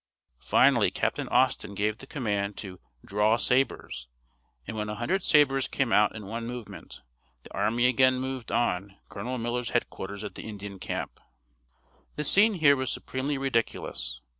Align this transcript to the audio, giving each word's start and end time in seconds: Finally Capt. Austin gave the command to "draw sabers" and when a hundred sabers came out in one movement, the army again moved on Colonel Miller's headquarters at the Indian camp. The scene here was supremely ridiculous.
Finally 0.39 0.89
Capt. 0.89 1.19
Austin 1.29 1.75
gave 1.75 1.99
the 1.99 2.07
command 2.07 2.57
to 2.57 2.79
"draw 3.05 3.37
sabers" 3.37 4.07
and 4.65 4.75
when 4.75 4.89
a 4.89 4.95
hundred 4.95 5.21
sabers 5.21 5.67
came 5.67 5.93
out 5.93 6.15
in 6.15 6.25
one 6.25 6.47
movement, 6.47 7.01
the 7.43 7.53
army 7.53 7.85
again 7.85 8.17
moved 8.17 8.51
on 8.51 8.95
Colonel 9.09 9.37
Miller's 9.37 9.69
headquarters 9.69 10.23
at 10.23 10.33
the 10.33 10.41
Indian 10.47 10.79
camp. 10.79 11.19
The 12.15 12.23
scene 12.23 12.53
here 12.55 12.75
was 12.75 12.89
supremely 12.89 13.37
ridiculous. 13.37 14.21